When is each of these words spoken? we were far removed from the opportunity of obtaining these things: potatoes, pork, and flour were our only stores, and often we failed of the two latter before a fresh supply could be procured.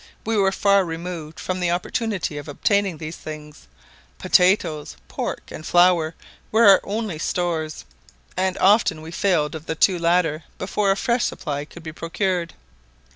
we 0.25 0.35
were 0.35 0.51
far 0.51 0.83
removed 0.83 1.39
from 1.39 1.59
the 1.59 1.69
opportunity 1.69 2.35
of 2.39 2.47
obtaining 2.47 2.97
these 2.97 3.17
things: 3.17 3.67
potatoes, 4.17 4.97
pork, 5.07 5.51
and 5.51 5.63
flour 5.63 6.15
were 6.51 6.65
our 6.67 6.81
only 6.83 7.19
stores, 7.19 7.85
and 8.35 8.57
often 8.57 9.03
we 9.03 9.11
failed 9.11 9.53
of 9.53 9.67
the 9.67 9.75
two 9.75 9.99
latter 9.99 10.43
before 10.57 10.89
a 10.89 10.97
fresh 10.97 11.25
supply 11.25 11.65
could 11.65 11.83
be 11.83 11.91
procured. 11.93 12.55